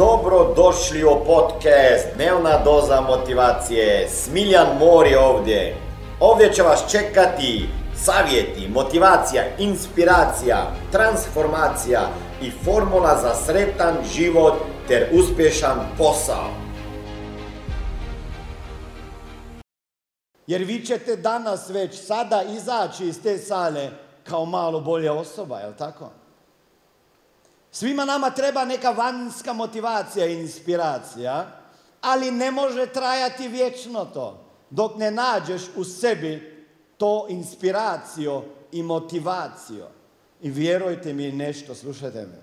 [0.00, 4.08] Dobro došli u podcast Dnevna doza motivacije.
[4.08, 5.76] Smiljan Mor je ovdje.
[6.20, 10.56] Ovdje će vas čekati savjeti, motivacija, inspiracija,
[10.92, 12.00] transformacija
[12.42, 14.54] i formula za sretan život
[14.88, 16.50] ter uspješan posao.
[20.46, 23.90] Jer vi ćete danas već sada izaći iz te sale
[24.24, 26.19] kao malo bolja osoba, jel tako?
[27.72, 31.60] Svima nama treba neka vanjska motivacija i inspiracija,
[32.00, 34.44] ali ne može trajati vječno to.
[34.70, 36.64] Dok ne nađeš u sebi
[36.96, 38.42] to inspiraciju
[38.72, 39.84] i motivaciju.
[40.42, 42.42] I vjerujte mi nešto, slušajte me.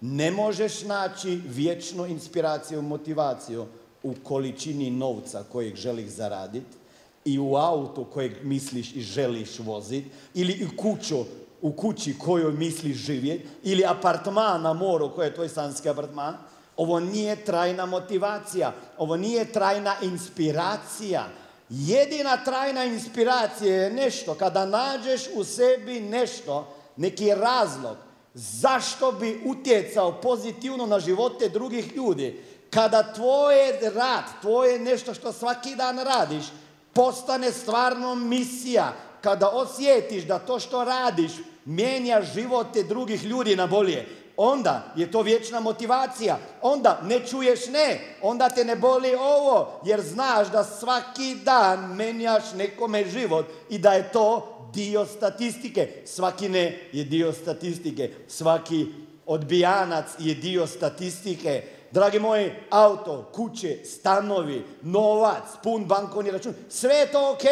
[0.00, 3.66] Ne možeš naći vječnu inspiraciju i motivaciju
[4.02, 6.76] u količini novca kojeg želiš zaraditi
[7.24, 11.24] i u autu kojeg misliš i želiš voziti ili u kuću
[11.64, 16.36] u kući kojoj misliš živjeti ili apartman na moru koji je tvoj sanski apartman,
[16.76, 21.28] ovo nije trajna motivacija, ovo nije trajna inspiracija.
[21.68, 27.96] Jedina trajna inspiracija je nešto kada nađeš u sebi nešto, neki razlog
[28.34, 32.44] zašto bi utjecao pozitivno na živote drugih ljudi.
[32.70, 36.44] Kada tvoje rad, tvoje nešto što svaki dan radiš,
[36.92, 41.32] postane stvarno misija, kada osjetiš da to što radiš
[41.64, 46.38] mijenja živote drugih ljudi na bolje, onda je to vječna motivacija.
[46.62, 52.44] Onda ne čuješ ne, onda te ne boli ovo, jer znaš da svaki dan menjaš
[52.56, 55.88] nekome život i da je to dio statistike.
[56.04, 58.86] Svaki ne je dio statistike, svaki
[59.26, 61.62] odbijanac je dio statistike.
[61.90, 67.44] Dragi moji, auto, kuće, stanovi, novac, pun bankovni račun, sve je to ok.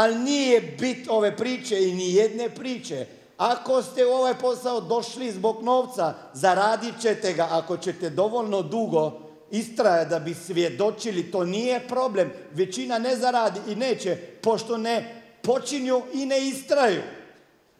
[0.00, 3.06] Ali nije bit ove priče i ni jedne priče.
[3.36, 9.12] Ako ste u ovaj posao došli zbog novca, zaradit ćete ga ako ćete dovoljno dugo
[9.50, 12.32] istraja da bi svjedočili, to nije problem.
[12.52, 17.02] Većina ne zaradi i neće, pošto ne počinju i ne istraju.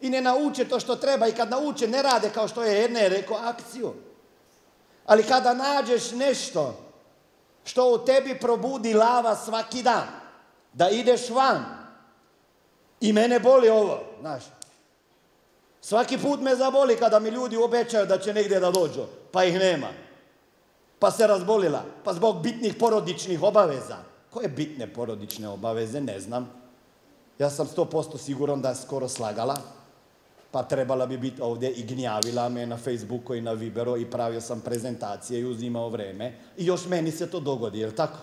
[0.01, 3.09] I ne nauče to što treba i kad nauče ne rade kao što je jedne
[3.09, 3.93] rekao akciju.
[5.07, 6.81] Ali kada nađeš nešto
[7.65, 10.07] što u tebi probudi lava svaki dan,
[10.73, 11.80] da ideš van,
[13.01, 14.43] i mene boli ovo, znaš.
[15.81, 19.03] Svaki put me zaboli kada mi ljudi obećaju da će negdje da dođu,
[19.33, 19.89] pa ih nema.
[20.99, 23.97] Pa se razbolila, pa zbog bitnih porodičnih obaveza.
[24.31, 26.51] Koje bitne porodične obaveze, ne znam.
[27.39, 29.57] Ja sam sto posto siguran da je skoro slagala,
[30.51, 34.41] pa trebala bi biti ovdje i gnjavila me na Facebooku i na Viberu i pravio
[34.41, 36.39] sam prezentacije i uzimao vreme.
[36.57, 38.19] I još meni se to dogodi, jel tako?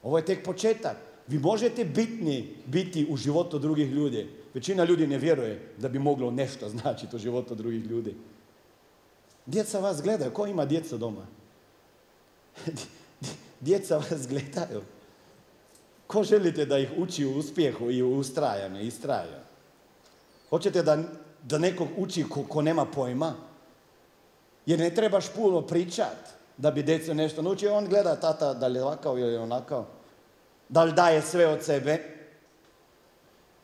[0.04, 0.98] Ovo je tek početak.
[1.28, 4.30] Vi možete bitni biti u životu drugih ljudi.
[4.54, 8.16] Većina ljudi ne vjeruje da bi moglo nešto značiti u životu drugih ljudi.
[9.46, 10.32] Djeca vas gledaju.
[10.32, 11.28] Ko ima djeca doma?
[13.62, 14.82] Djeca vas gledaju.
[16.08, 19.40] Ko želite da ih uči u uspjehu i u ustrajanju, istraju?
[20.50, 20.98] Hoćete da,
[21.44, 23.34] da nekog uči ko, ko nema pojma?
[24.66, 26.18] Jer ne trebaš puno pričat
[26.58, 27.76] da bi djecu nešto naučio.
[27.76, 29.86] On gleda tata da li je ovakav ili onakav.
[30.70, 32.00] Da li daje sve od sebe.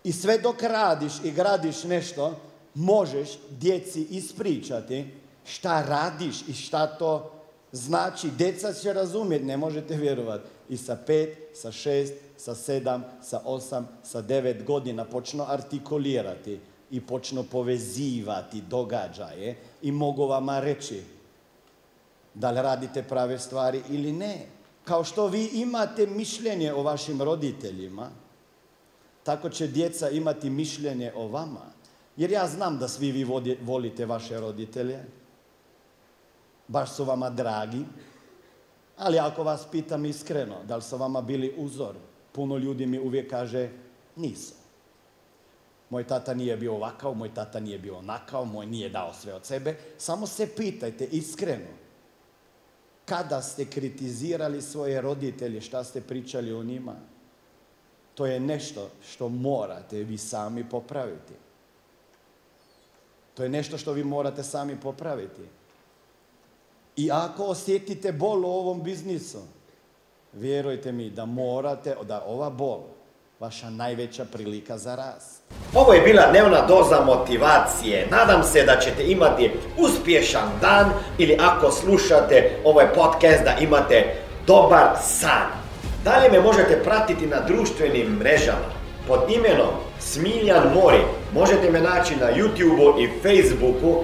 [0.03, 2.39] I sve dok radiš i gradiš nešto,
[2.73, 5.13] možeš djeci ispričati
[5.45, 7.36] šta radiš i šta to
[7.71, 8.29] znači.
[8.37, 10.49] Djeca će razumjeti, ne možete vjerovati.
[10.69, 16.59] I sa pet, sa šest, sa sedam, sa osam, sa devet godina počnu artikulirati
[16.91, 21.03] i počnu povezivati događaje i mogu vama reći
[22.33, 24.45] da li radite prave stvari ili ne.
[24.83, 28.09] Kao što vi imate mišljenje o vašim roditeljima,
[29.23, 31.65] tako će djeca imati mišljenje o vama.
[32.17, 33.23] Jer ja znam da svi vi
[33.61, 35.03] volite vaše roditelje.
[36.67, 37.85] Baš su vama dragi.
[38.97, 41.95] Ali ako vas pitam iskreno, da li su vama bili uzor?
[42.31, 43.69] Puno ljudi mi uvijek kaže,
[44.15, 44.53] nisu.
[45.89, 49.45] Moj tata nije bio ovakav, moj tata nije bio onakav, moj nije dao sve od
[49.45, 49.75] sebe.
[49.97, 51.71] Samo se pitajte iskreno.
[53.05, 56.95] Kada ste kritizirali svoje roditelje, šta ste pričali o njima?
[58.15, 61.33] To je nešto što morate vi sami popraviti.
[63.33, 65.41] To je nešto što vi morate sami popraviti.
[66.97, 69.37] I ako osjetite bol u ovom biznisu,
[70.33, 72.79] vjerujte mi da morate, da ova bol,
[73.39, 75.41] vaša najveća prilika za rast.
[75.73, 78.07] Ovo je bila dnevna doza motivacije.
[78.11, 84.15] Nadam se da ćete imati uspješan dan ili ako slušate ovaj podcast da imate
[84.47, 85.47] dobar san.
[86.03, 88.77] Dalje me možete pratiti na društvenim mrežama
[89.07, 91.01] pod imenom Smiljan Mori.
[91.33, 94.03] Možete me naći na YouTubeu i Facebooku,